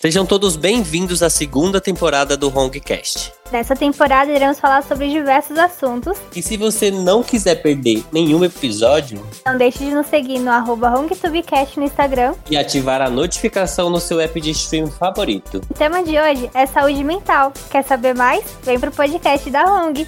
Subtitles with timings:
[0.00, 3.32] Sejam todos bem-vindos à segunda temporada do Hongcast.
[3.50, 6.16] Nessa temporada iremos falar sobre diversos assuntos.
[6.36, 10.88] E se você não quiser perder nenhum episódio, não deixe de nos seguir no arroba
[10.96, 15.60] HongTubeCast no Instagram e ativar a notificação no seu app de stream favorito.
[15.68, 17.52] O tema de hoje é saúde mental.
[17.68, 18.44] Quer saber mais?
[18.62, 20.06] Vem pro podcast da Hong.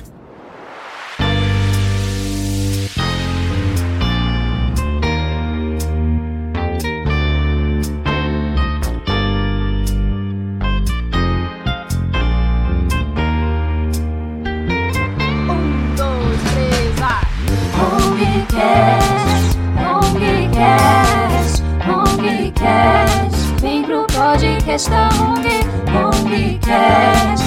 [24.89, 25.47] Da ONG,
[25.93, 27.45] ONGcast,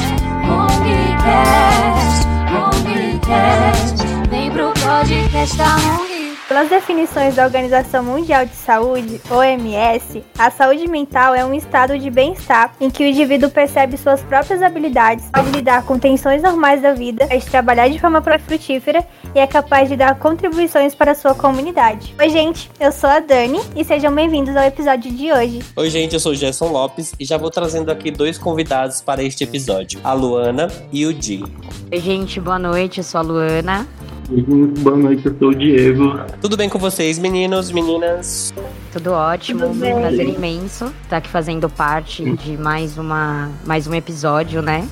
[0.48, 6.13] ONGcast, ONGcast, vem pro podcast da ONG.
[6.48, 12.10] Pelas definições da Organização Mundial de Saúde, OMS, a saúde mental é um estado de
[12.10, 16.94] bem-estar em que o indivíduo percebe suas próprias habilidades, pode lidar com tensões normais da
[16.94, 21.34] vida, pode trabalhar de forma frutífera e é capaz de dar contribuições para a sua
[21.34, 22.14] comunidade.
[22.20, 25.60] Oi, gente, eu sou a Dani e sejam bem-vindos ao episódio de hoje.
[25.78, 29.24] Oi, gente, eu sou o Gerson Lopes e já vou trazendo aqui dois convidados para
[29.24, 31.42] este episódio, a Luana e o Di.
[31.90, 33.88] Oi, gente, boa noite, eu sou a Luana.
[34.42, 36.20] Boa noite, eu sou o Diego.
[36.42, 38.52] Tudo bem com vocês, meninos, meninas?
[38.92, 43.94] Tudo ótimo, Tudo um prazer imenso estar aqui fazendo parte de mais, uma, mais um
[43.94, 44.88] episódio, né?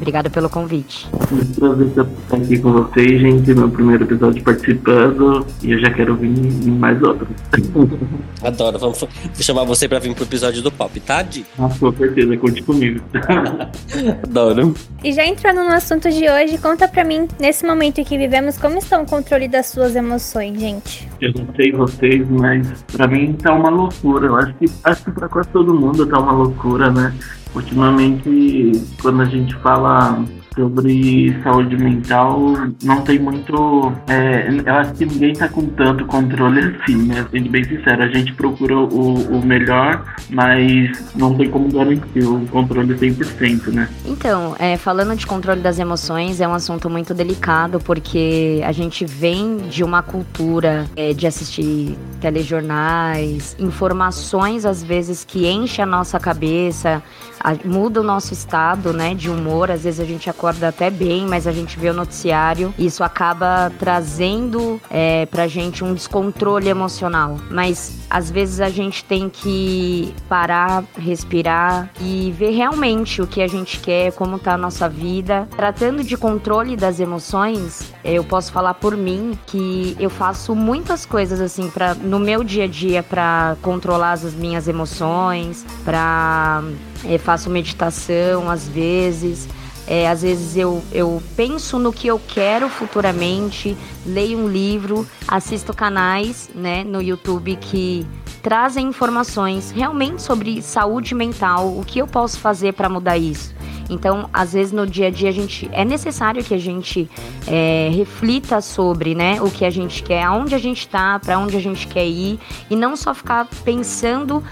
[0.00, 1.06] Obrigado pelo convite.
[1.30, 3.54] Muito prazer estar aqui com vocês, gente.
[3.54, 7.28] Meu primeiro episódio participando e eu já quero vir em mais outros.
[8.42, 8.78] Adoro.
[8.78, 9.08] Vamos vou
[9.40, 11.44] chamar você para vir pro episódio do Pop, tá, Di?
[11.58, 13.00] Ah, com certeza, conte comigo.
[14.24, 14.74] Adoro.
[15.04, 18.56] E já entrando no assunto de hoje, conta pra mim, nesse momento em que vivemos,
[18.56, 21.06] como está o controle das suas emoções, gente?
[21.20, 24.28] Eu não sei vocês, mas pra mim tá uma loucura.
[24.28, 27.14] Eu acho que, acho que pra quase todo mundo tá uma loucura, né?
[27.54, 30.24] Ultimamente, quando a gente fala
[30.60, 32.38] sobre saúde mental
[32.82, 33.92] não tem muito.
[34.08, 37.26] É, eu acho que ninguém tá com tanto controle assim, né?
[37.30, 42.46] Sendo bem sincero, a gente procura o, o melhor, mas não tem como garantir o
[42.48, 43.88] controle 100%, né?
[44.04, 49.06] Então, é, falando de controle das emoções, é um assunto muito delicado porque a gente
[49.06, 56.20] vem de uma cultura é, de assistir telejornais, informações às vezes que enchem a nossa
[56.20, 57.02] cabeça,
[57.42, 59.70] a, muda o nosso estado, né, de humor.
[59.70, 63.04] Às vezes a gente acorda até bem, mas a gente vê o noticiário e isso
[63.04, 67.36] acaba trazendo é, pra gente um descontrole emocional.
[67.50, 73.46] Mas às vezes a gente tem que parar, respirar e ver realmente o que a
[73.46, 75.48] gente quer, como tá a nossa vida.
[75.56, 81.40] Tratando de controle das emoções, eu posso falar por mim que eu faço muitas coisas
[81.40, 86.62] assim para no meu dia a dia para controlar as minhas emoções, para
[87.04, 89.48] é, faço meditação às vezes.
[89.86, 93.76] É, às vezes eu, eu penso no que eu quero futuramente,
[94.06, 98.06] leio um livro, assisto canais né, no YouTube que
[98.42, 103.54] trazem informações realmente sobre saúde mental, o que eu posso fazer para mudar isso.
[103.90, 107.10] Então, às vezes no dia a dia a gente é necessário que a gente
[107.46, 111.56] é, reflita sobre, né, o que a gente quer, aonde a gente está, para onde
[111.56, 112.38] a gente quer ir
[112.70, 114.42] e não só ficar pensando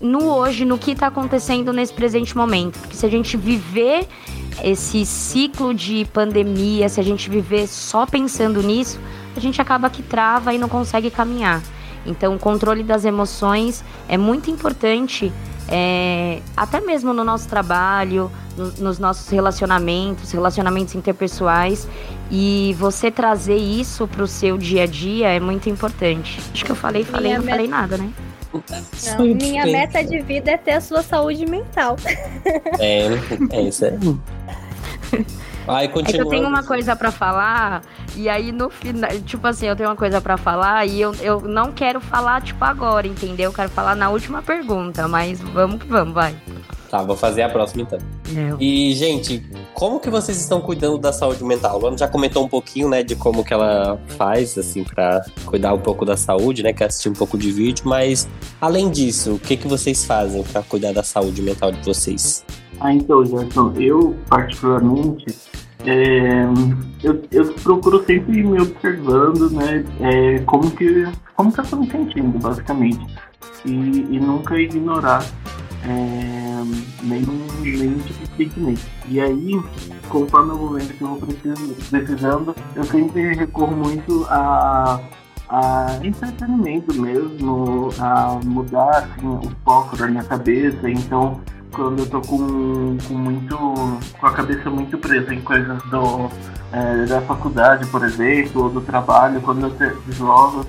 [0.00, 2.78] no hoje, no que está acontecendo nesse presente momento.
[2.78, 4.08] Porque se a gente viver
[4.62, 8.98] esse ciclo de pandemia, se a gente viver só pensando nisso,
[9.36, 11.62] a gente acaba que trava e não consegue caminhar.
[12.04, 15.32] Então, o controle das emoções é muito importante,
[15.68, 21.86] é, até mesmo no nosso trabalho, no, nos nossos relacionamentos, relacionamentos interpessoais.
[22.30, 26.40] E você trazer isso para o seu dia a dia é muito importante.
[26.52, 28.10] Acho que eu falei, falei, não falei nada, né?
[28.52, 31.96] Não, minha meta de vida é ter a sua saúde mental.
[32.78, 33.06] É,
[33.50, 33.92] é isso aí.
[35.68, 37.82] Ai, é eu tenho uma coisa para falar,
[38.16, 41.40] e aí no final, tipo assim, eu tenho uma coisa para falar e eu, eu
[41.42, 43.50] não quero falar, tipo, agora, entendeu?
[43.50, 46.34] Eu quero falar na última pergunta, mas vamos que vamos, vai.
[46.90, 48.00] Tá, vou fazer a próxima então.
[48.58, 49.42] E, gente,
[49.74, 51.76] como que vocês estão cuidando da saúde mental?
[51.76, 55.74] A Luana já comentou um pouquinho, né, de como que ela faz, assim, para cuidar
[55.74, 58.28] um pouco da saúde, né, que é assistir um pouco de vídeo, mas
[58.60, 62.44] além disso, o que que vocês fazem para cuidar da saúde mental de vocês?
[62.80, 65.26] Ah, então, Gerson, eu particularmente,
[65.86, 66.44] é,
[67.02, 71.80] eu, eu procuro sempre ir me observando, né, é, como que como que eu estou
[71.80, 73.00] me sentindo, basicamente,
[73.64, 75.24] e, e nunca ignorar
[75.84, 76.62] é,
[77.02, 78.82] nenhum, nenhum tipo de sentimento.
[79.08, 79.60] E aí,
[80.08, 81.18] conforme vou vendo que eu vou
[81.90, 85.00] precisando, eu sempre recorro muito a
[85.50, 90.88] a entretenimento mesmo, a mudar assim, o foco da minha cabeça.
[90.88, 91.40] Então,
[91.72, 93.56] quando eu tô com, com muito.
[93.56, 96.30] com a cabeça muito presa em coisas do,
[96.72, 100.64] é, da faculdade, por exemplo, ou do trabalho, quando eu deslogo,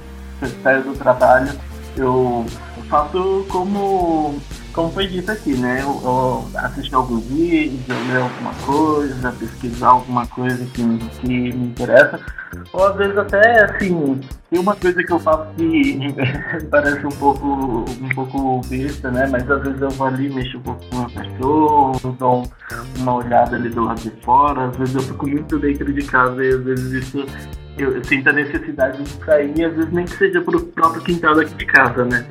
[0.64, 1.52] saio do trabalho,
[1.96, 2.44] eu
[2.90, 4.36] faço como
[4.74, 5.82] como foi dito aqui, né?
[5.82, 11.50] Eu, eu assistir alguns vídeos, eu ler alguma coisa, pesquisar alguma coisa que, que me
[11.50, 12.20] interessa.
[12.74, 14.20] Ou às vezes até assim,
[14.50, 16.00] tem uma coisa que eu faço que
[16.70, 19.28] parece um pouco, um pouco besta, né?
[19.28, 22.44] Mas às vezes eu vou ali, mexo um pouco com meu cachorro, dou
[22.98, 26.44] uma olhada ali do lado de fora, às vezes eu fico muito dentro de casa
[26.44, 27.26] e às vezes isso
[27.78, 31.36] eu, eu sinto a necessidade de sair, às vezes nem que seja pro próprio quintal
[31.36, 32.26] daqui de casa, né?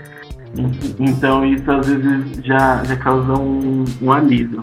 [0.98, 4.60] Então isso às vezes já, já causa um, um alívio.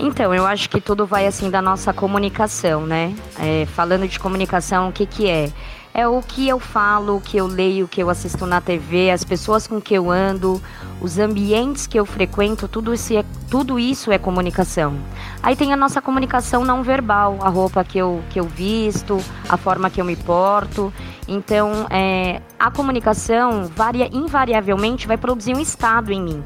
[0.00, 3.12] Então, eu acho que tudo vai assim da nossa comunicação, né?
[3.36, 5.50] É, falando de comunicação, o que, que é?
[5.98, 9.10] é o que eu falo, o que eu leio, o que eu assisto na TV,
[9.10, 10.62] as pessoas com que eu ando,
[11.00, 14.94] os ambientes que eu frequento, tudo isso é, tudo isso é comunicação.
[15.42, 19.18] Aí tem a nossa comunicação não verbal, a roupa que eu, que eu visto,
[19.48, 20.92] a forma que eu me porto.
[21.28, 26.44] Então, é, a comunicação varia, invariavelmente vai produzir um estado em mim.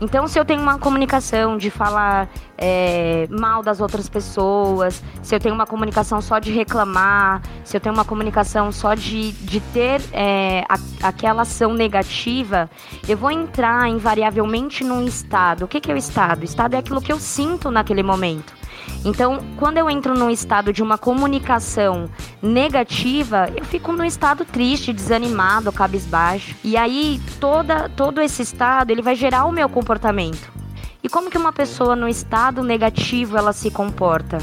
[0.00, 5.40] Então, se eu tenho uma comunicação de falar é, mal das outras pessoas, se eu
[5.40, 10.00] tenho uma comunicação só de reclamar, se eu tenho uma comunicação só de, de ter
[10.12, 12.70] é, a, aquela ação negativa,
[13.08, 15.64] eu vou entrar invariavelmente num estado.
[15.64, 16.42] O que, que é o estado?
[16.42, 18.54] O estado é aquilo que eu sinto naquele momento.
[19.04, 22.08] Então, quando eu entro num estado de uma comunicação
[22.42, 26.54] negativa, eu fico num estado triste, desanimado, cabisbaixo.
[26.64, 30.58] E aí, toda, todo esse estado, ele vai gerar o meu comportamento.
[31.02, 34.38] E como que uma pessoa no estado negativo ela se comporta?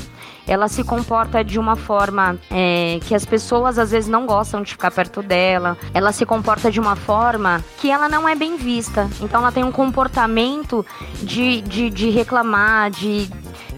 [0.48, 4.72] Ela se comporta de uma forma é, que as pessoas às vezes não gostam de
[4.72, 5.78] ficar perto dela.
[5.94, 9.10] Ela se comporta de uma forma que ela não é bem vista.
[9.20, 10.86] Então ela tem um comportamento
[11.22, 13.28] de, de, de reclamar, de,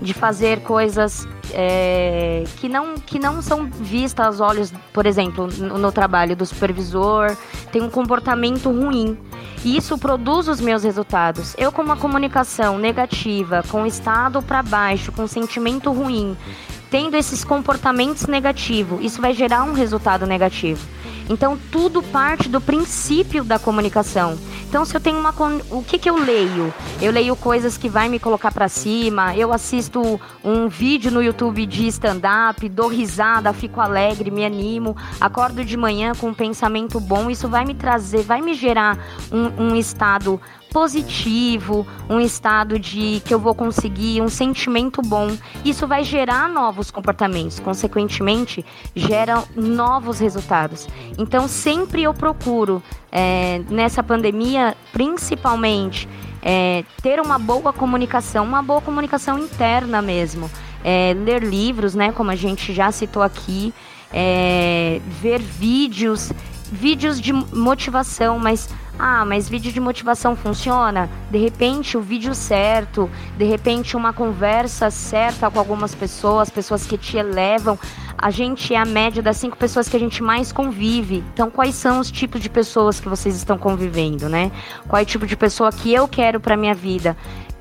[0.02, 5.78] de fazer coisas é, que, não, que não são vistas aos olhos, por exemplo, no,
[5.78, 7.36] no, trabalho do supervisor,
[7.72, 9.18] tem um comportamento ruim.
[9.64, 11.56] E isso produz os meus resultados.
[11.58, 16.38] Eu, com uma comunicação negativa, com estado para baixo, com sentimento ruim,
[16.92, 20.86] tendo esses comportamentos negativos, isso vai gerar um resultado negativo.
[21.30, 24.38] Então tudo parte do princípio da comunicação.
[24.68, 25.34] Então se eu tenho uma
[25.70, 26.74] o que que eu leio?
[27.02, 31.66] Eu leio coisas que vai me colocar para cima, eu assisto um vídeo no YouTube
[31.66, 37.00] de stand up, dou risada, fico alegre, me animo, acordo de manhã com um pensamento
[37.00, 38.98] bom, isso vai me trazer, vai me gerar
[39.32, 40.42] um, um estado
[40.72, 45.36] positivo, um estado de que eu vou conseguir, um sentimento bom.
[45.64, 48.66] Isso vai gerar novos comportamentos, consequentemente,
[48.96, 50.88] gera novos resultados.
[51.18, 52.82] Então, sempre eu procuro,
[53.12, 56.08] é, nessa pandemia, principalmente,
[56.42, 60.50] é, ter uma boa comunicação, uma boa comunicação interna mesmo.
[60.84, 63.74] É, ler livros, né, como a gente já citou aqui,
[64.14, 66.32] é, ver vídeos,
[66.72, 68.70] vídeos de motivação, mas
[69.00, 71.10] ah, mas vídeo de motivação funciona?
[71.30, 76.98] De repente, o vídeo certo, de repente, uma conversa certa com algumas pessoas, pessoas que
[76.98, 77.78] te elevam.
[78.18, 81.24] A gente é a média das cinco pessoas que a gente mais convive.
[81.34, 84.52] Então, quais são os tipos de pessoas que vocês estão convivendo, né?
[84.88, 87.16] Qual é o tipo de pessoa que eu quero para minha vida?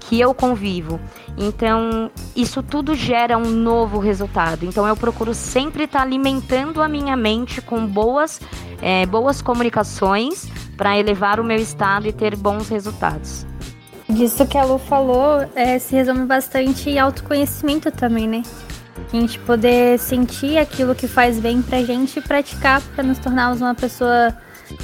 [0.09, 1.01] Que eu convivo.
[1.37, 4.65] Então, isso tudo gera um novo resultado.
[4.65, 8.41] Então, eu procuro sempre estar alimentando a minha mente com boas,
[8.81, 13.47] é, boas comunicações para elevar o meu estado e ter bons resultados.
[14.09, 18.43] Disso que a Lu falou, é, se resume bastante autoconhecimento também, né?
[19.13, 23.61] A gente poder sentir aquilo que faz bem pra gente e praticar para nos tornarmos
[23.61, 24.35] uma pessoa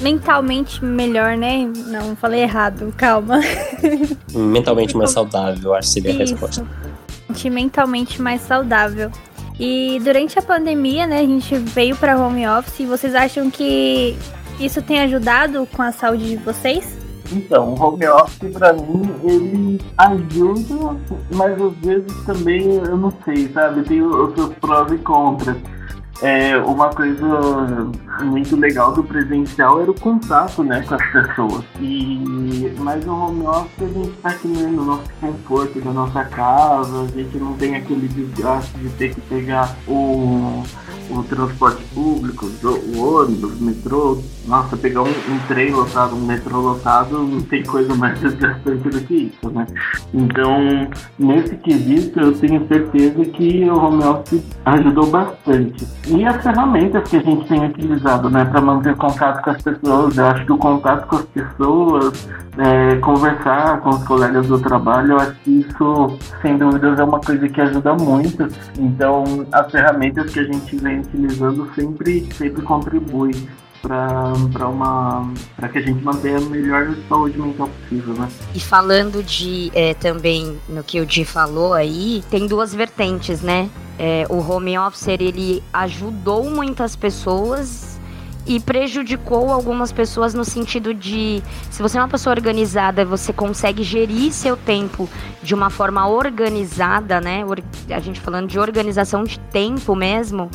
[0.01, 1.71] mentalmente melhor, né?
[1.87, 3.39] Não, falei errado, calma.
[4.33, 6.65] Mentalmente mais saudável, eu acho que seria a resposta.
[7.51, 9.11] Mentalmente mais saudável.
[9.59, 12.87] E durante a pandemia, né, a gente veio para home office.
[12.87, 14.17] Vocês acham que
[14.59, 16.97] isso tem ajudado com a saúde de vocês?
[17.31, 20.97] Então, o home office pra mim, ele ajuda,
[21.33, 23.83] mas às vezes também, eu não sei, sabe?
[23.83, 25.57] Tem os seus prós e contras.
[26.21, 27.25] É, uma coisa
[28.21, 31.63] muito legal do presencial era o contato né, com as pessoas.
[31.79, 37.01] E, mas no home office a gente está aqui no nosso conforto da nossa casa,
[37.01, 40.63] a gente não tem aquele desgaste de ter que pegar o
[41.09, 44.21] o transporte público, o ônibus, o metrô.
[44.45, 49.01] Nossa, pegar um, um trem lotado, um metrô lotado, não tem coisa mais desgastante do
[49.01, 49.65] que isso, né?
[50.13, 55.87] Então, nesse quesito, eu tenho certeza que o home office ajudou bastante.
[56.07, 59.61] E as ferramentas que a gente tem utilizado utilizado, né, para manter contato com as
[59.61, 60.17] pessoas.
[60.17, 65.13] Eu acho que o contato com as pessoas, é, conversar com os colegas do trabalho,
[65.13, 68.47] eu acho que isso, sem dúvidas, é uma coisa que ajuda muito.
[68.77, 73.47] Então, as ferramentas que a gente vem utilizando sempre, sempre contribuem
[73.81, 78.29] para uma para que a gente mantenha a melhor saúde mental possível, né?
[78.55, 83.69] E falando de é, também no que o Di falou aí, tem duas vertentes, né?
[83.99, 87.92] É, o home office ele ajudou muitas pessoas
[88.45, 93.83] e prejudicou algumas pessoas no sentido de se você é uma pessoa organizada, você consegue
[93.83, 95.09] gerir seu tempo
[95.41, 97.43] de uma forma organizada, né?
[97.89, 100.49] A gente falando de organização de tempo mesmo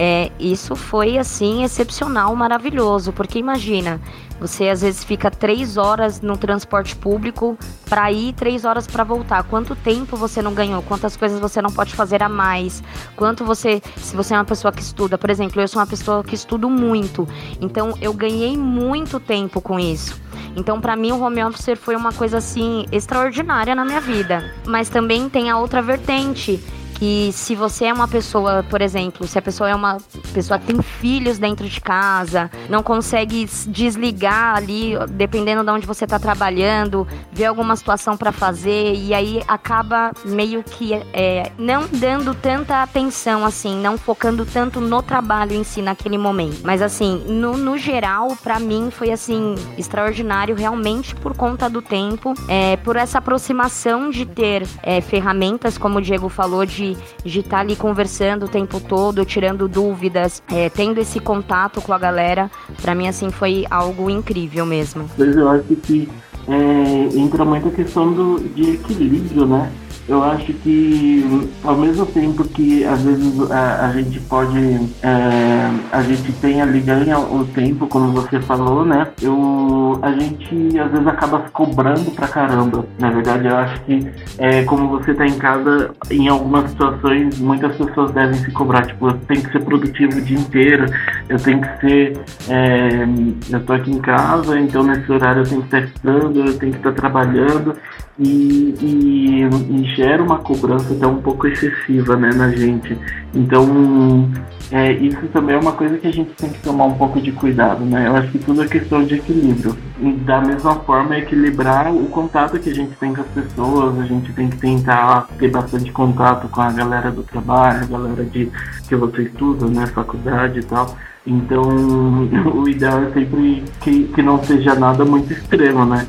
[0.00, 4.00] é, isso foi assim excepcional, maravilhoso, porque imagina,
[4.40, 9.42] você às vezes fica três horas no transporte público para ir, três horas para voltar.
[9.44, 10.82] Quanto tempo você não ganhou?
[10.82, 12.82] Quantas coisas você não pode fazer a mais?
[13.16, 16.22] Quanto você, se você é uma pessoa que estuda, por exemplo, eu sou uma pessoa
[16.22, 17.28] que estudo muito,
[17.60, 20.20] então eu ganhei muito tempo com isso.
[20.56, 24.52] Então, para mim, o home office foi uma coisa assim extraordinária na minha vida.
[24.66, 26.60] Mas também tem a outra vertente
[26.98, 29.98] que se você é uma pessoa, por exemplo, se a pessoa é uma
[30.34, 36.04] pessoa que tem filhos dentro de casa, não consegue desligar ali, dependendo de onde você
[36.04, 42.34] está trabalhando, ver alguma situação para fazer e aí acaba meio que é, não dando
[42.34, 46.62] tanta atenção assim, não focando tanto no trabalho em si naquele momento.
[46.64, 52.34] Mas assim, no, no geral, para mim foi assim extraordinário realmente por conta do tempo,
[52.48, 56.87] é, por essa aproximação de ter é, ferramentas, como o Diego falou, de
[57.24, 61.92] de estar tá ali conversando o tempo todo, tirando dúvidas, é, tendo esse contato com
[61.92, 65.08] a galera, para mim assim foi algo incrível mesmo.
[65.16, 66.08] Pois eu acho que
[66.48, 69.70] é, entra muito a questão do, de equilíbrio, né?
[70.08, 74.58] Eu acho que ao mesmo tempo que às vezes a, a gente pode
[75.02, 79.06] é, a gente tem ali ganha o tempo como você falou né?
[79.20, 83.48] Eu a gente às vezes acaba se cobrando pra caramba na verdade.
[83.48, 88.34] Eu acho que é, como você tá em casa em algumas situações muitas pessoas devem
[88.34, 90.86] se cobrar tipo eu tenho que ser produtivo o dia inteiro
[91.28, 93.06] eu tenho que ser é,
[93.50, 96.72] eu tô aqui em casa então nesse horário eu tenho que estar estudando eu tenho
[96.72, 97.76] que estar trabalhando
[98.18, 102.96] e, e, e, gera uma cobrança até um pouco excessiva né, na gente.
[103.34, 104.30] Então,
[104.70, 107.32] é, isso também é uma coisa que a gente tem que tomar um pouco de
[107.32, 107.84] cuidado.
[107.84, 108.06] Né?
[108.06, 109.76] Eu acho que tudo é questão de equilíbrio.
[110.00, 114.04] E da mesma forma, equilibrar o contato que a gente tem com as pessoas, a
[114.04, 118.52] gente tem que tentar ter bastante contato com a galera do trabalho, a galera de,
[118.88, 120.96] que você estuda, né, faculdade e tal.
[121.26, 121.60] Então,
[122.54, 126.06] o ideal é sempre que, que não seja nada muito extremo, né?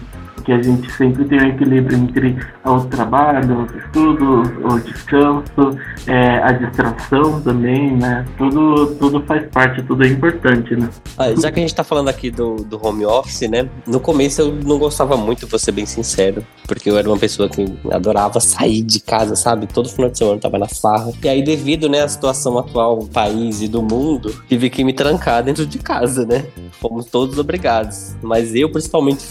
[0.50, 5.77] Que a gente sempre tem um equilíbrio entre o trabalho, os estudos, o descanso,
[6.08, 8.25] é, a distração também, né?
[8.36, 10.89] Tudo, tudo faz parte, tudo é importante, né?
[11.15, 13.70] Ah, já que a gente tá falando aqui do, do home office, né?
[13.86, 17.48] No começo eu não gostava muito, vou ser bem sincero, porque eu era uma pessoa
[17.48, 19.68] que adorava sair de casa, sabe?
[19.68, 21.12] Todo final de semana eu tava na farra.
[21.24, 24.94] E aí, devido né, à situação atual do país e do mundo, tive que me
[24.94, 26.44] trancar dentro de casa, né?
[26.72, 28.15] Fomos todos obrigados.
[28.24, 29.24] Mas eu, principalmente,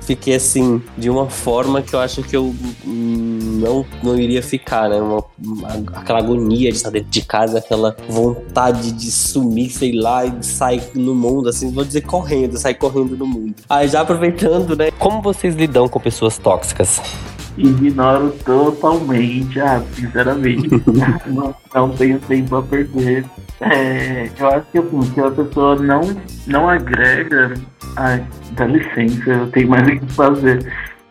[0.00, 2.54] fiquei assim assim, de uma forma que eu acho que eu
[2.84, 5.00] não, não iria ficar, né?
[5.00, 10.24] Uma, uma, aquela agonia de estar dentro de casa, aquela vontade de sumir, sei lá,
[10.24, 13.54] e sair no mundo, assim, vou dizer correndo, sair correndo no mundo.
[13.68, 14.90] Aí já aproveitando, né?
[14.98, 17.00] Como vocês lidam com pessoas tóxicas?
[17.56, 20.68] Ignoro totalmente, ah, sinceramente.
[21.26, 23.24] não, não tenho tempo a perder.
[23.60, 26.00] É, eu acho que assim, se a pessoa não,
[26.46, 27.54] não agrega,
[27.96, 30.66] ai, dá licença, eu tenho mais o que fazer.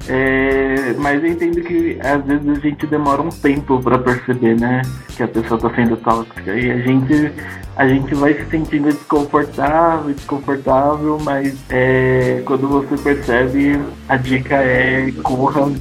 [0.08, 4.82] É, mas eu entendo que às vezes a gente demora um tempo para perceber, né,
[5.16, 7.32] que a pessoa está sendo tóxica e a gente
[7.76, 13.80] a gente vai se sentindo desconfortável, desconfortável, mas é, quando você percebe,
[14.10, 15.72] a dica é corra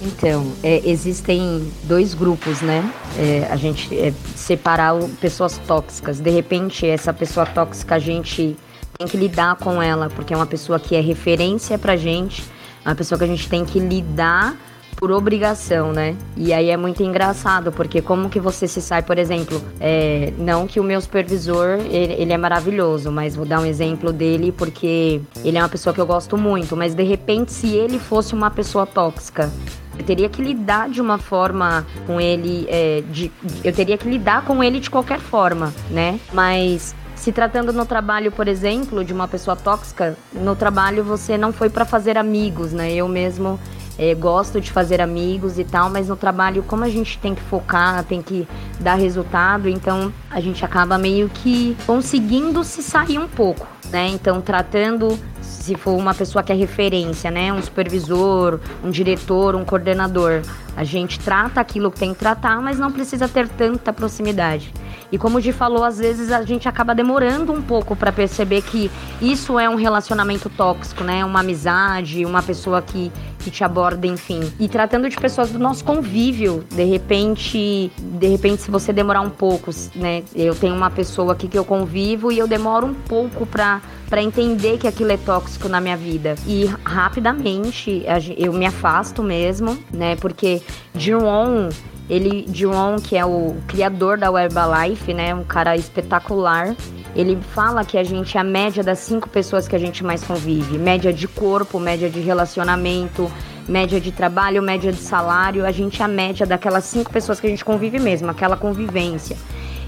[0.00, 2.84] Então, é, existem dois grupos, né?
[3.18, 6.20] É, a gente é, separar pessoas tóxicas.
[6.20, 8.56] De repente, essa pessoa tóxica a gente
[8.98, 12.42] tem que lidar com ela, porque é uma pessoa que é referência pra gente,
[12.84, 14.56] é uma pessoa que a gente tem que lidar
[14.96, 16.16] por obrigação, né?
[16.36, 20.66] E aí é muito engraçado, porque como que você se sai, por exemplo, é, não
[20.66, 25.20] que o meu supervisor, ele, ele, é maravilhoso, mas vou dar um exemplo dele porque
[25.44, 28.50] ele é uma pessoa que eu gosto muito, mas de repente se ele fosse uma
[28.50, 29.52] pessoa tóxica,
[29.98, 33.30] eu teria que lidar de uma forma com ele, é, de,
[33.64, 36.18] eu teria que lidar com ele de qualquer forma, né?
[36.32, 41.52] Mas se tratando no trabalho, por exemplo, de uma pessoa tóxica, no trabalho você não
[41.52, 42.92] foi para fazer amigos, né?
[42.92, 43.58] Eu mesmo
[43.98, 47.42] é, gosto de fazer amigos e tal, mas no trabalho, como a gente tem que
[47.42, 48.46] focar, tem que
[48.80, 54.08] dar resultado, então a gente acaba meio que conseguindo se sair um pouco, né?
[54.08, 57.52] Então, tratando se for uma pessoa que é referência, né?
[57.52, 60.42] Um supervisor, um diretor, um coordenador.
[60.76, 64.72] A gente trata aquilo que tem que tratar, mas não precisa ter tanta proximidade.
[65.10, 68.62] E como o Gi falou, às vezes a gente acaba demorando um pouco para perceber
[68.62, 71.24] que isso é um relacionamento tóxico, né?
[71.24, 74.40] Uma amizade, uma pessoa que, que te aborda, enfim.
[74.58, 79.30] E tratando de pessoas do nosso convívio, de repente, de repente se você demorar um
[79.30, 80.22] pouco, né?
[80.34, 84.22] Eu tenho uma pessoa aqui que eu convivo e eu demoro um pouco para para
[84.22, 86.36] entender que aquilo é tóxico na minha vida.
[86.46, 88.04] E rapidamente
[88.36, 90.16] eu me afasto mesmo, né?
[90.16, 90.62] Porque
[90.94, 91.70] John
[92.08, 96.74] ele, John, que é o criador da Herbalife, né, um cara espetacular,
[97.14, 100.22] ele fala que a gente é a média das cinco pessoas que a gente mais
[100.22, 100.78] convive.
[100.78, 103.30] Média de corpo, média de relacionamento,
[103.66, 105.64] média de trabalho, média de salário.
[105.64, 109.36] A gente é a média daquelas cinco pessoas que a gente convive mesmo, aquela convivência.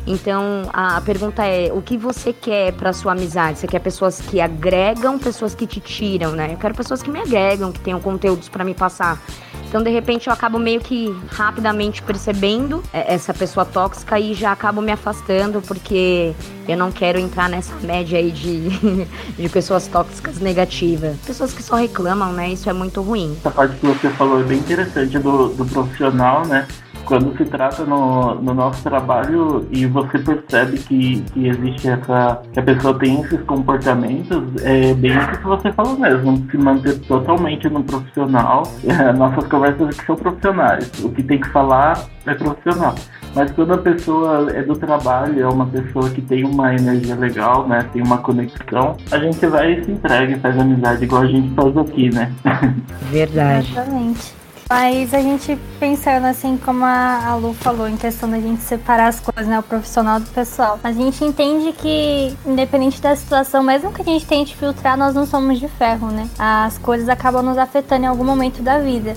[0.09, 3.59] Então a pergunta é: o que você quer para sua amizade?
[3.59, 6.55] Você quer pessoas que agregam, pessoas que te tiram, né?
[6.55, 9.21] Eu quero pessoas que me agregam, que tenham conteúdos para me passar.
[9.69, 14.51] Então, de repente, eu acabo meio que rapidamente percebendo é, essa pessoa tóxica e já
[14.51, 16.35] acabo me afastando, porque
[16.67, 18.71] eu não quero entrar nessa média aí de,
[19.37, 21.19] de pessoas tóxicas negativas.
[21.19, 22.49] Pessoas que só reclamam, né?
[22.49, 23.37] Isso é muito ruim.
[23.41, 26.67] Essa parte que você falou é bem interessante do, do profissional, né?
[27.09, 32.43] Quando se trata no, no nosso trabalho e você percebe que, que existe essa.
[32.53, 36.99] que a pessoa tem esses comportamentos, é bem o que você falou mesmo, se manter
[37.01, 38.63] totalmente no profissional.
[38.85, 40.93] É, nossas conversas aqui são profissionais.
[41.03, 42.95] O que tem que falar é profissional.
[43.35, 47.67] Mas quando a pessoa é do trabalho, é uma pessoa que tem uma energia legal,
[47.67, 47.87] né?
[47.91, 51.55] Tem uma conexão, a gente vai e se entrega e faz amizade igual a gente
[51.55, 52.31] faz aqui, né?
[53.11, 53.73] Verdade.
[53.73, 54.38] Exatamente.
[54.71, 59.19] Mas a gente pensando assim, como a Lu falou, em questão da gente separar as
[59.19, 59.59] coisas, né?
[59.59, 60.79] O profissional do pessoal.
[60.85, 65.25] A gente entende que, independente da situação, mesmo que a gente tente filtrar, nós não
[65.25, 66.29] somos de ferro, né?
[66.39, 69.17] As coisas acabam nos afetando em algum momento da vida.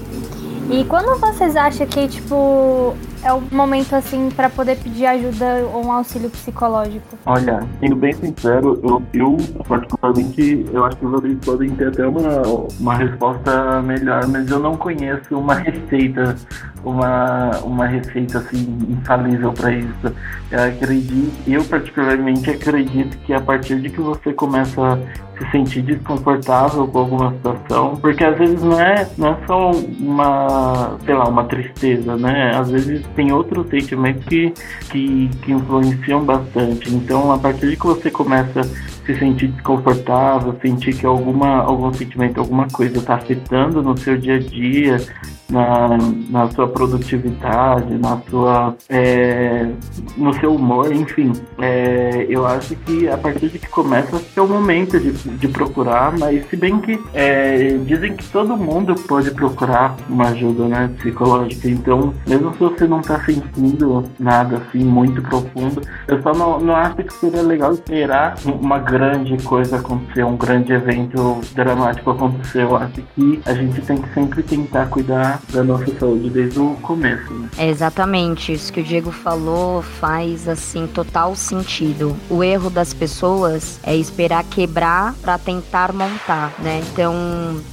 [0.69, 5.85] E quando vocês acham que, tipo, é o momento assim para poder pedir ajuda ou
[5.85, 7.17] um auxílio psicológico?
[7.25, 12.07] Olha, sendo bem sincero, eu, eu particularmente eu acho que os ouvintes podem ter até
[12.07, 12.41] uma,
[12.79, 16.35] uma resposta melhor, mas eu não conheço uma receita,
[16.83, 20.15] uma, uma receita assim infalível para isso.
[20.51, 24.99] Eu acredito, eu particularmente acredito que a partir de que você começa
[25.41, 30.97] se sentir desconfortável com alguma situação, porque às vezes não é, não é só uma,
[31.05, 32.51] sei lá, uma tristeza, né?
[32.55, 34.53] Às vezes tem outros sentimentos que,
[34.91, 36.93] que, que influenciam bastante.
[36.93, 38.61] Então, a partir de que você começa
[39.05, 44.35] se sentir desconfortável, sentir que alguma, algum sentimento, alguma coisa está afetando no seu dia
[44.35, 44.97] a dia,
[45.51, 45.97] na,
[46.29, 49.67] na sua produtividade, na sua, é,
[50.17, 51.33] no seu humor, enfim.
[51.59, 56.17] É, eu acho que a partir de que começa é o momento de, de procurar,
[56.17, 61.67] mas se bem que é, dizem que todo mundo pode procurar uma ajuda né, psicológica,
[61.67, 66.75] então mesmo se você não está sentindo nada assim muito profundo, eu só não, não
[66.75, 72.63] acho que seria legal esperar uma grande coisa acontecer, um grande evento dramático acontecer.
[72.63, 76.75] Eu acho que a gente tem que sempre tentar cuidar da nossa saúde desde o
[76.81, 77.33] começo.
[77.33, 77.49] Né?
[77.57, 82.15] É exatamente isso que o Diego falou faz assim total sentido.
[82.29, 86.81] O erro das pessoas é esperar quebrar para tentar montar, né?
[86.91, 87.15] Então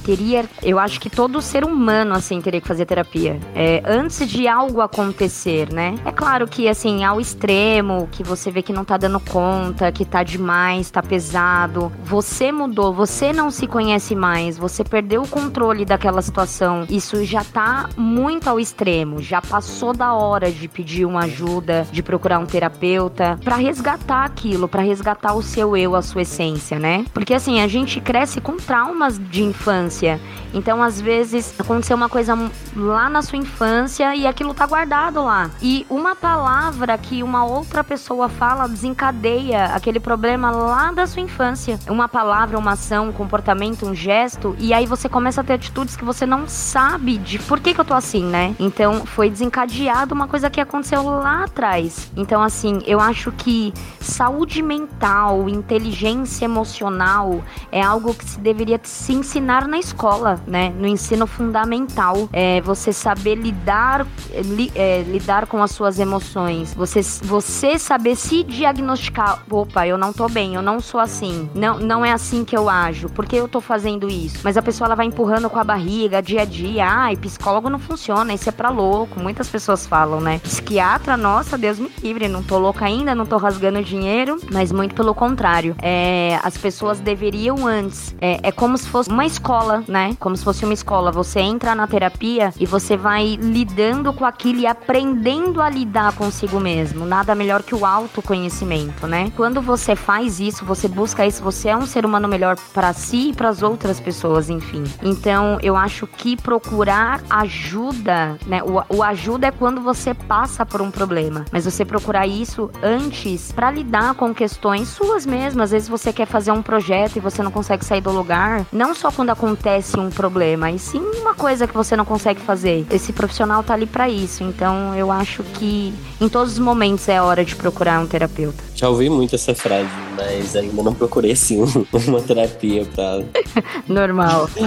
[0.05, 4.47] teria, eu acho que todo ser humano assim teria que fazer terapia é, antes de
[4.47, 5.95] algo acontecer, né?
[6.05, 10.05] É claro que assim ao extremo que você vê que não tá dando conta, que
[10.05, 15.83] tá demais, tá pesado, você mudou, você não se conhece mais, você perdeu o controle
[15.83, 21.21] daquela situação, isso já tá muito ao extremo, já passou da hora de pedir uma
[21.21, 26.21] ajuda, de procurar um terapeuta, para resgatar aquilo, para resgatar o seu eu, a sua
[26.21, 27.03] essência, né?
[27.11, 30.19] Porque assim, a gente cresce com traumas de infância.
[30.53, 32.37] Então, às vezes, aconteceu uma coisa
[32.75, 35.49] lá na sua infância e aquilo tá guardado lá.
[35.61, 41.79] E uma palavra que uma outra pessoa fala desencadeia aquele problema lá da sua infância.
[41.87, 45.95] Uma palavra, uma ação, um comportamento, um gesto, e aí você começa a ter atitudes
[45.95, 48.55] que você não sabe de por que, que eu tô assim, né?
[48.59, 52.11] Então foi desencadeado uma coisa que aconteceu lá atrás.
[52.15, 59.13] Então, assim, eu acho que saúde mental, inteligência emocional é algo que se deveria se
[59.13, 60.38] ensinar na escola.
[60.45, 60.73] Né?
[60.77, 62.29] No ensino fundamental.
[62.31, 64.05] É você saber lidar,
[64.45, 66.73] li, é, lidar com as suas emoções.
[66.73, 69.43] Você, você saber se diagnosticar.
[69.49, 71.49] Opa, eu não tô bem, eu não sou assim.
[71.53, 73.09] Não, não é assim que eu ajo.
[73.09, 74.39] Por que eu tô fazendo isso?
[74.43, 76.85] Mas a pessoa ela vai empurrando com a barriga, dia a dia.
[76.85, 79.19] Ai, psicólogo não funciona, isso é pra louco.
[79.19, 80.39] Muitas pessoas falam, né?
[80.39, 84.95] Psiquiatra, nossa, Deus me livre, não tô louca ainda, não tô rasgando dinheiro, mas muito
[84.95, 85.75] pelo contrário.
[85.81, 88.15] É, as pessoas deveriam antes.
[88.21, 90.15] É, é como se fosse uma escola, né?
[90.19, 91.11] Como se fosse uma escola.
[91.11, 96.59] Você entra na terapia e você vai lidando com aquilo e aprendendo a lidar consigo
[96.59, 97.05] mesmo.
[97.05, 99.31] Nada melhor que o autoconhecimento, né?
[99.35, 103.29] Quando você faz isso, você busca isso, você é um ser humano melhor para si
[103.29, 104.83] e para as outras pessoas, enfim.
[105.01, 108.61] Então, eu acho que procurar ajuda, né?
[108.63, 113.51] O, o ajuda é quando você passa por um problema, mas você procurar isso antes
[113.51, 115.69] para lidar com questões suas mesmas.
[115.69, 118.93] Às vezes você quer fazer um projeto e você não consegue sair do lugar, não
[118.93, 122.85] só quando acontece um problema, e sim uma coisa que você não consegue fazer.
[122.91, 124.43] Esse profissional tá ali para isso.
[124.43, 128.61] Então, eu acho que em todos os momentos é hora de procurar um terapeuta.
[128.75, 131.63] Já ouvi muito essa frase, mas ainda não procurei assim
[132.05, 133.21] uma terapia pra.
[133.87, 134.49] Normal.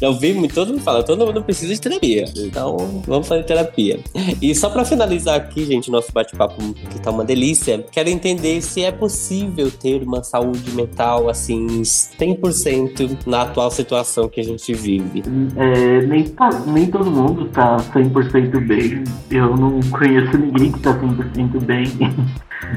[0.00, 2.24] Já ouvi muito, todo mundo fala, todo mundo precisa de terapia.
[2.36, 4.00] Então, vamos fazer terapia.
[4.42, 8.82] E só pra finalizar aqui, gente, nosso bate-papo que tá uma delícia, quero entender se
[8.82, 15.22] é possível ter uma saúde mental assim, 100% na atual situação que a gente vive.
[15.56, 19.04] É, nem, tá, nem todo mundo tá 100% bem.
[19.30, 21.86] Eu não conheço ninguém que tá 100% bem.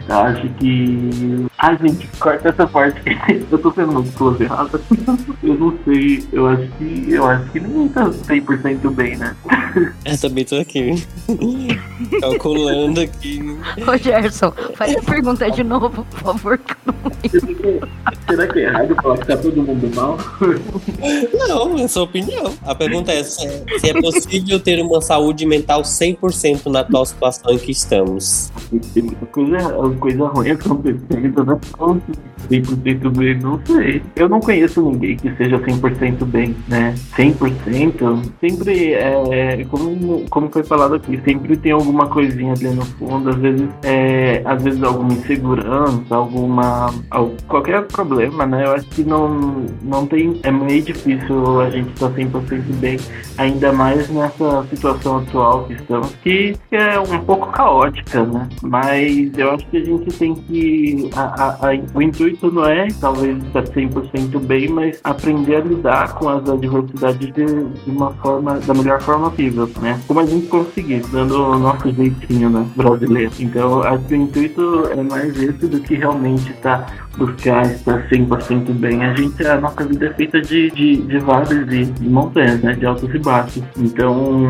[0.08, 1.48] Eu acho que.
[1.58, 3.02] Ai, gente, corta essa parte.
[3.52, 4.82] eu tô sendo uma pessoa errada.
[5.44, 6.24] eu não sei.
[6.32, 7.06] Eu acho que.
[7.12, 9.36] Eu acho que ninguém tá 100% bem, né?
[10.04, 11.08] Eu também tô aqui.
[12.20, 13.40] Calculando aqui.
[13.88, 16.60] Ô, Gerson, faz a pergunta de novo, por favor.
[18.28, 20.18] Será que é errado falar que tá todo mundo mal?
[21.34, 22.54] Não, é sua opinião.
[22.64, 23.46] A pergunta é se
[23.84, 28.52] é possível ter uma saúde mental 100% na atual situação em que estamos.
[29.32, 31.60] Coisa coisa ruim acontecendo, né?
[32.50, 34.02] 100% bem, não sei.
[34.16, 36.94] Eu não conheço ninguém que seja 100% bem, né?
[37.16, 43.30] 100% sempre é, como, como foi falado aqui, sempre tem alguma coisinha ali no fundo,
[43.30, 46.94] às vezes é, às vezes alguma insegurança, alguma
[47.48, 48.66] qualquer problema, né?
[48.66, 52.98] Eu acho que não não tem é meio difícil a gente estar tá 100% bem,
[53.38, 58.48] ainda mais nessa situação atual que estamos, que é um pouco caótica, né?
[58.62, 61.10] Mas eu acho que a gente tem que.
[61.16, 66.14] A, a, a, o intuito não é, talvez, estar 100% bem, mas aprender a lidar
[66.16, 70.00] com as adversidades de, de, uma forma, da melhor forma possível, né?
[70.08, 72.68] Como a gente conseguir, dando o nosso jeitinho, né?
[72.76, 73.32] Brasileiro.
[73.40, 78.08] Então, acho que o intuito é mais esse do que realmente estar tá buscar estar
[78.10, 79.04] 100% bem.
[79.04, 82.74] A gente, a nossa vida é feita de, de, de vales e de montanhas, né?
[82.74, 83.64] De altos e baixos.
[83.78, 84.48] Então,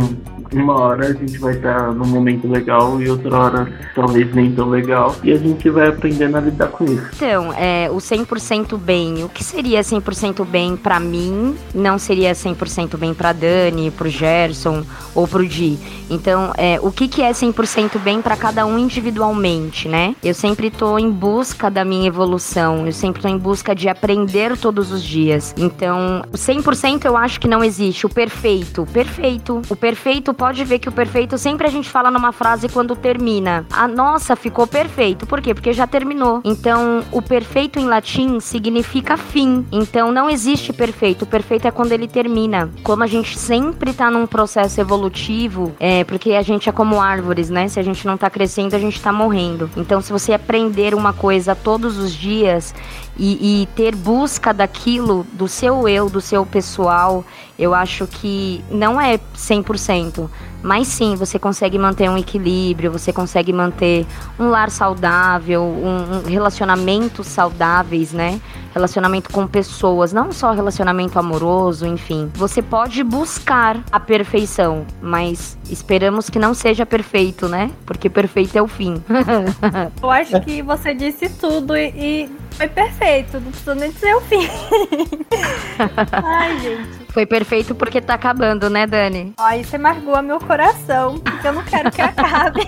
[0.53, 4.69] uma hora a gente vai estar num momento legal e outra hora talvez nem tão
[4.69, 5.15] legal.
[5.23, 7.09] E a gente vai aprendendo a lidar com isso.
[7.15, 12.97] Então, é, o 100% bem, o que seria 100% bem para mim, não seria 100%
[12.97, 14.83] bem para Dani, pro Gerson
[15.15, 15.77] ou pro Di.
[16.09, 20.13] Então, é, o que, que é 100% bem para cada um individualmente, né?
[20.21, 24.57] Eu sempre tô em busca da minha evolução, eu sempre tô em busca de aprender
[24.57, 25.53] todos os dias.
[25.57, 28.05] Então, o 100% eu acho que não existe.
[28.05, 29.61] O perfeito, perfeito.
[29.69, 33.65] O perfeito pode ver que o perfeito sempre a gente fala numa frase quando termina.
[33.71, 35.25] A nossa ficou perfeito.
[35.25, 35.53] Por quê?
[35.53, 36.41] Porque já terminou.
[36.43, 39.65] Então, o perfeito em latim significa fim.
[39.71, 41.23] Então, não existe perfeito.
[41.23, 42.69] O perfeito é quando ele termina.
[42.83, 47.49] Como a gente sempre tá num processo evolutivo, é porque a gente é como árvores,
[47.49, 47.67] né?
[47.67, 49.69] Se a gente não tá crescendo, a gente tá morrendo.
[49.77, 52.73] Então, se você aprender uma coisa todos os dias years
[53.21, 57.23] e, e ter busca daquilo, do seu eu, do seu pessoal,
[57.57, 60.27] eu acho que não é 100%,
[60.63, 64.07] mas sim, você consegue manter um equilíbrio, você consegue manter
[64.39, 68.41] um lar saudável, um, um relacionamentos saudáveis, né?
[68.73, 72.31] Relacionamento com pessoas, não só relacionamento amoroso, enfim.
[72.33, 77.69] Você pode buscar a perfeição, mas esperamos que não seja perfeito, né?
[77.85, 79.03] Porque perfeito é o fim.
[80.01, 83.01] Eu acho que você disse tudo e, e foi perfeito,
[83.33, 84.47] não precisa nem dizer o fim.
[86.23, 87.01] Ai, gente.
[87.11, 89.33] Foi perfeito porque tá acabando, né, Dani?
[89.37, 92.61] Ai, você margou meu coração, porque eu não quero que acabe.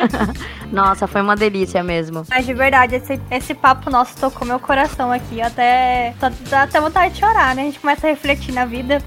[0.72, 2.24] Nossa, foi uma delícia mesmo.
[2.28, 5.42] Mas de verdade, esse, esse papo nosso tocou meu coração aqui.
[5.42, 6.14] Até.
[6.48, 7.62] Dá até vontade de chorar, né?
[7.62, 9.02] A gente começa a refletir na vida.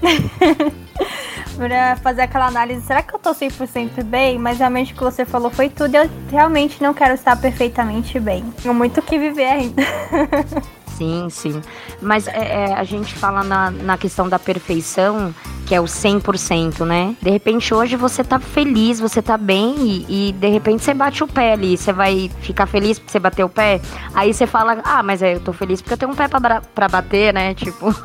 [1.60, 4.38] pra fazer aquela análise, será que eu tô 100% bem?
[4.38, 5.94] Mas realmente o que você falou foi tudo.
[5.94, 8.42] Eu realmente não quero estar perfeitamente bem.
[8.62, 9.82] Tenho muito o que viver ainda.
[10.96, 11.62] Sim, sim.
[12.02, 15.34] Mas é, é, a gente fala na, na questão da perfeição,
[15.66, 17.16] que é o 100%, né?
[17.22, 21.24] De repente hoje você tá feliz, você tá bem e, e de repente você bate
[21.24, 21.74] o pé ali.
[21.74, 23.80] Você vai ficar feliz porque você bateu o pé?
[24.12, 26.86] Aí você fala, ah, mas eu tô feliz porque eu tenho um pé pra, pra
[26.86, 27.54] bater, né?
[27.56, 27.96] Tipo.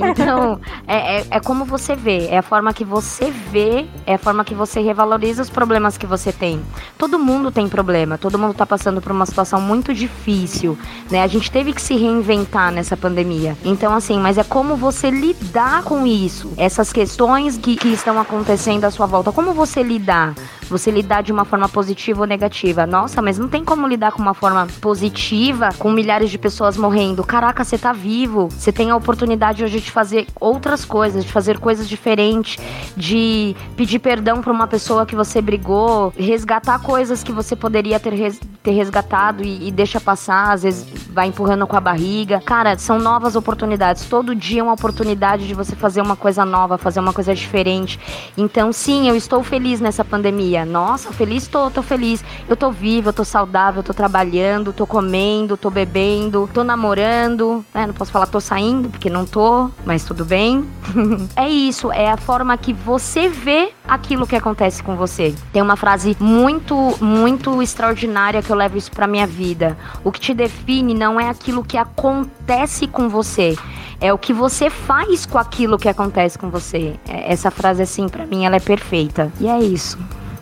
[0.00, 4.18] Então, é, é, é, como você vê, é a forma que você vê, é a
[4.18, 6.60] forma que você revaloriza os problemas que você tem.
[6.98, 10.78] Todo mundo tem problema, todo mundo tá passando por uma situação muito difícil,
[11.10, 11.22] né?
[11.22, 13.56] A gente teve que se reinventar nessa pandemia.
[13.64, 18.84] Então, assim, mas é como você lidar com isso, essas questões que, que estão acontecendo
[18.84, 20.34] à sua volta, como você lidar?
[20.68, 22.86] Você lidar de uma forma positiva ou negativa?
[22.86, 27.22] Nossa, mas não tem como lidar com uma forma positiva com milhares de pessoas morrendo.
[27.22, 31.58] Caraca, você tá vivo, você tem a oportunidade hoje de fazer outras coisas, de fazer
[31.58, 32.58] coisas diferentes,
[32.96, 38.12] de pedir perdão para uma pessoa que você brigou, resgatar coisas que você poderia ter,
[38.12, 42.40] res, ter resgatado e, e deixa passar, às vezes vai empurrando com a barriga.
[42.40, 44.04] Cara, são novas oportunidades.
[44.06, 47.98] Todo dia é uma oportunidade de você fazer uma coisa nova, fazer uma coisa diferente.
[48.36, 50.64] Então, sim, eu estou feliz nessa pandemia.
[50.64, 52.24] Nossa, feliz tô, tô feliz.
[52.48, 57.64] Eu tô viva, eu tô saudável, eu tô trabalhando, tô comendo, tô bebendo, tô namorando.
[57.72, 60.64] É, não posso falar tô saindo, porque não tô, mas tudo bem.
[61.36, 65.34] é isso, é a forma que você vê aquilo que acontece com você.
[65.52, 69.76] Tem uma frase muito, muito extraordinária que eu levo isso pra minha vida.
[70.02, 73.56] O que te define não é aquilo que acontece com você,
[74.00, 76.94] é o que você faz com aquilo que acontece com você.
[77.08, 79.32] É, essa frase, assim, para mim, ela é perfeita.
[79.40, 79.98] E é isso.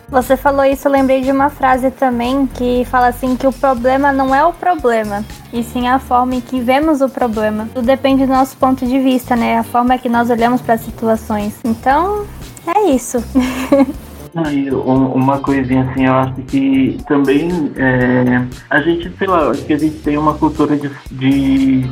[0.09, 4.11] Você falou isso, eu lembrei de uma frase também que fala assim que o problema
[4.11, 7.67] não é o problema, e sim a forma em que vemos o problema.
[7.73, 9.57] Tudo depende do nosso ponto de vista, né?
[9.57, 11.55] A forma que nós olhamos para as situações.
[11.63, 12.25] Então,
[12.67, 13.23] é isso.
[14.35, 19.77] uma coisinha assim, eu acho que também é, a gente, sei lá, acho que a
[19.77, 21.85] gente tem uma cultura de, de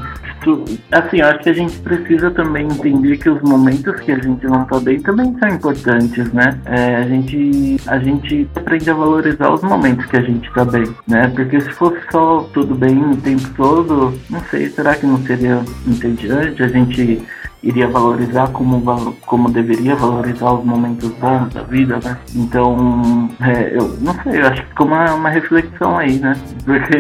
[0.92, 4.66] assim, acho que a gente precisa também entender que os momentos que a gente não
[4.66, 6.60] tá bem também são importantes, né?
[6.66, 10.86] É, a gente a gente aprende a valorizar os momentos que a gente tá bem,
[11.08, 11.32] né?
[11.36, 15.62] Porque se fosse só tudo bem o tempo todo, não sei, será que não seria
[15.86, 17.22] entediante a gente
[17.64, 18.82] iria valorizar como,
[19.26, 22.18] como deveria valorizar os momentos bons da vida, né?
[22.36, 26.36] Então, é, eu não sei, eu acho que ficou uma, uma reflexão aí, né?
[26.66, 26.98] Porque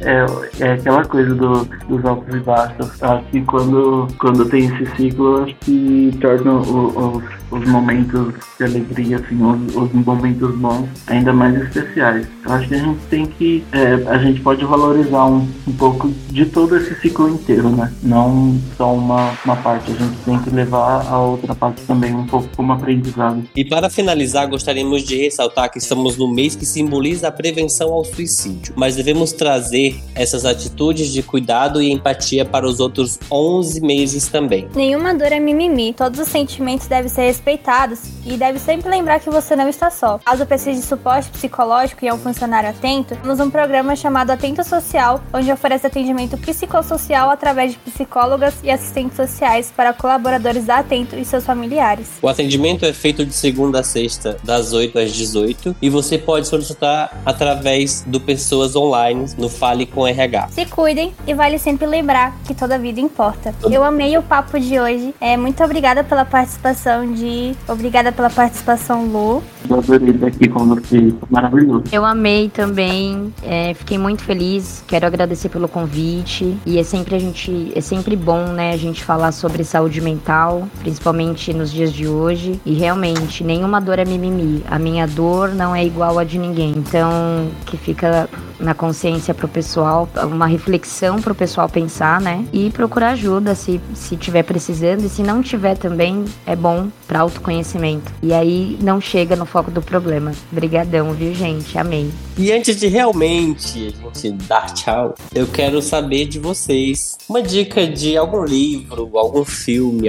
[0.00, 0.26] é,
[0.60, 3.02] é aquela coisa do, dos altos e baixos.
[3.02, 9.16] Acho que quando, quando tem esse ciclo, acho que torna os, os momentos de alegria,
[9.18, 12.26] assim, os, os, momentos bons ainda mais especiais.
[12.44, 16.08] Eu acho que a gente tem que, é, a gente pode valorizar um, um pouco
[16.30, 17.92] de todo esse ciclo inteiro, né?
[18.02, 22.26] Não só uma, uma parte a gente tem que levar a outra parte também um
[22.26, 23.42] pouco como aprendizado.
[23.54, 28.04] E para finalizar, gostaríamos de ressaltar que estamos no mês que simboliza a prevenção ao
[28.04, 34.28] suicídio, mas devemos trazer essas atitudes de cuidado e empatia para os outros 11 meses
[34.28, 34.68] também.
[34.74, 39.30] Nenhuma dor é mimimi, todos os sentimentos devem ser respeitados e deve sempre lembrar que
[39.30, 40.18] você não está só.
[40.18, 44.62] Caso precise de suporte psicológico e é um funcionário atento, temos um programa chamado Atento
[44.64, 51.16] Social, onde oferece atendimento psicossocial através de psicólogas e assistentes sociais para colaboradores da Atento
[51.16, 52.08] e seus familiares.
[52.20, 56.46] O atendimento é feito de segunda a sexta, das 8 às 18, e você pode
[56.46, 60.48] solicitar através do Pessoas Online no Fale com RH.
[60.50, 63.54] Se cuidem e vale sempre lembrar que toda vida importa.
[63.70, 65.14] Eu amei o papo de hoje.
[65.20, 67.54] É, muito obrigada pela participação de.
[67.68, 69.42] Obrigada pela participação, Lu.
[69.68, 71.14] Eu adorei estar aqui com você.
[71.30, 71.84] Maravilhoso.
[71.92, 73.32] Eu amei também.
[73.42, 74.84] É, fiquei muito feliz.
[74.86, 76.56] Quero agradecer pelo convite.
[76.66, 77.72] E é sempre a gente.
[77.74, 82.60] É sempre bom, né, a gente falar sobre saúde mental, principalmente nos dias de hoje.
[82.64, 84.62] E realmente, nenhuma dor é mimimi.
[84.68, 86.74] A minha dor não é igual a de ninguém.
[86.76, 88.28] Então, que fica
[88.60, 92.44] na consciência pro pessoal, uma reflexão pro pessoal pensar, né?
[92.52, 95.04] E procurar ajuda se, se tiver precisando.
[95.04, 98.12] E se não tiver também, é bom para autoconhecimento.
[98.22, 100.32] E aí não chega no foco do problema.
[100.50, 101.78] Brigadão, viu, gente?
[101.78, 102.10] Amei.
[102.36, 107.86] E antes de realmente a gente dar tchau, eu quero saber de vocês uma dica
[107.86, 109.44] de algum livro, algum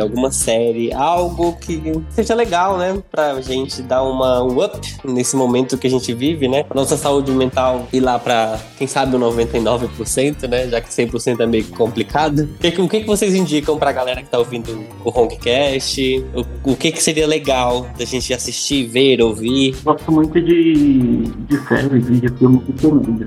[0.02, 3.02] alguma série, algo que seja legal, né?
[3.12, 6.66] Pra gente dar uma um up nesse momento que a gente vive, né?
[6.70, 10.68] A nossa saúde mental ir lá pra, quem sabe, o 99%, né?
[10.68, 12.50] Já que 100% é meio complicado.
[12.56, 16.26] O que, o que vocês indicam pra galera que tá ouvindo o Honkcast?
[16.34, 19.76] O, o que, que seria legal da gente assistir, ver, ouvir?
[19.84, 22.64] Gosto muito de, de séries e de filmes.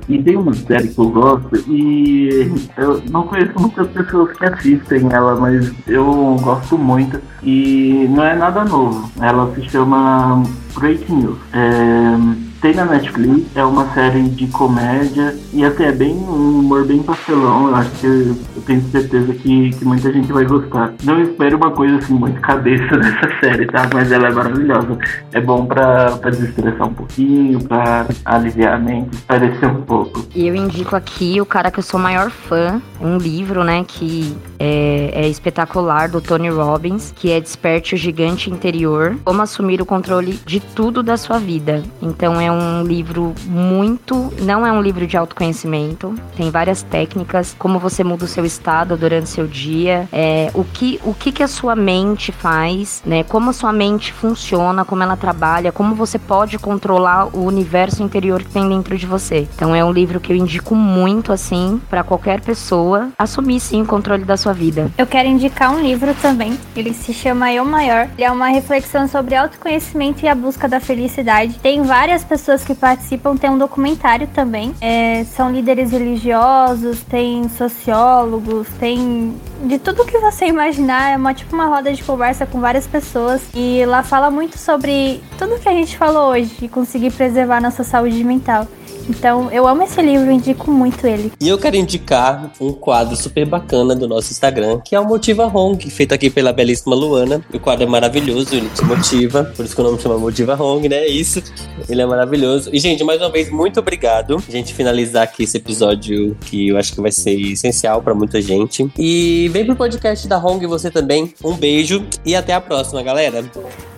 [0.08, 5.08] E tem uma série que eu gosto e eu não conheço muitas pessoas que assistem
[5.12, 7.20] ela, mas eu gosto muito.
[7.42, 9.10] E não é nada novo.
[9.20, 10.42] Ela se chama
[10.74, 11.38] Great News.
[11.52, 16.84] É tem na Netflix, é uma série de comédia e até é bem um humor
[16.84, 17.68] bem pastelão.
[17.68, 20.92] Eu acho que eu, tenho certeza que, que muita gente vai gostar.
[21.04, 23.88] Não espero uma coisa assim muito cabeça nessa série, tá?
[23.92, 24.98] Mas ela é maravilhosa.
[25.32, 30.26] É bom pra, pra desestressar um pouquinho, pra aliviar a mente, parecer um pouco.
[30.34, 34.36] E eu indico aqui o cara que eu sou maior fã, um livro, né, que
[34.58, 39.86] é, é espetacular do Tony Robbins, que é Desperte o Gigante Interior, como assumir o
[39.86, 41.82] controle de tudo da sua vida.
[42.02, 47.78] Então é um livro muito, não é um livro de autoconhecimento, tem várias técnicas, como
[47.78, 51.42] você muda o seu estado durante o seu dia, é, o que o que, que
[51.42, 53.22] a sua mente faz, né?
[53.24, 58.42] Como a sua mente funciona, como ela trabalha, como você pode controlar o universo interior
[58.42, 59.48] que tem dentro de você.
[59.54, 63.86] Então é um livro que eu indico muito assim para qualquer pessoa assumir sim o
[63.86, 64.90] controle da sua vida.
[64.96, 66.58] Eu quero indicar um livro também.
[66.74, 68.08] Ele se chama Eu Maior.
[68.14, 71.58] Ele é uma reflexão sobre autoconhecimento e a busca da felicidade.
[71.58, 74.74] Tem várias pessoas que participam, tem um documentário também.
[74.80, 81.12] É, são líderes religiosos, tem sociólogos, tem de tudo que você imaginar.
[81.12, 83.42] É uma tipo uma roda de conversa com várias pessoas.
[83.54, 87.84] E lá fala muito sobre tudo que a gente falou hoje, e conseguir preservar nossa
[87.84, 88.66] saúde mental.
[89.08, 91.32] Então, eu amo esse livro, indico muito ele.
[91.40, 95.46] E eu quero indicar um quadro super bacana do nosso Instagram, que é o Motiva
[95.46, 97.40] Hong, feito aqui pela belíssima Luana.
[97.52, 100.88] O quadro é maravilhoso, ele te motiva, por isso que o nome chama Motiva Hong,
[100.88, 100.96] né?
[100.96, 101.42] É isso.
[101.88, 102.70] Ele é maravilhoso.
[102.72, 104.42] E, gente, mais uma vez, muito obrigado.
[104.48, 108.40] A gente finalizar aqui esse episódio que eu acho que vai ser essencial para muita
[108.40, 108.90] gente.
[108.98, 111.32] E vem pro podcast da Hong você também.
[111.44, 113.44] Um beijo e até a próxima, galera.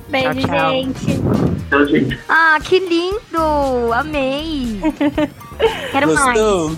[0.08, 0.70] Beijo, Tchau, tchau.
[0.70, 1.57] gente.
[1.68, 3.92] Então, gente, Ah, que lindo!
[3.92, 4.80] Amei!
[5.92, 6.38] Quero mais.
[6.40, 6.70] Gostou?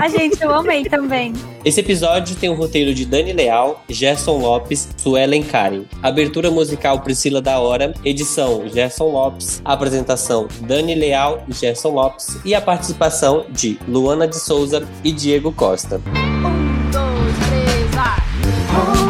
[0.00, 1.34] A gente, eu amei também.
[1.64, 5.82] Esse episódio tem o roteiro de Dani Leal, Gerson Lopes, Suelen Karen.
[6.02, 12.54] Abertura musical Priscila da Hora, edição Gerson Lopes, apresentação Dani Leal e Gerson Lopes e
[12.54, 16.00] a participação de Luana de Souza e Diego Costa.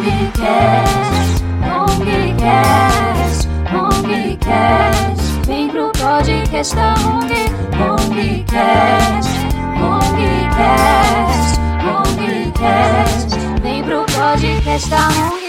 [0.03, 3.22] Hongcast, Hongcast,
[5.47, 7.31] Vem pro podcast da Hong,
[7.79, 9.31] Hongcast,
[9.81, 13.37] Hongcast, Hongcast.
[13.63, 15.42] Vem pro podcast da Hong.